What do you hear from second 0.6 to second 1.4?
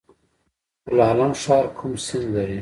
پل علم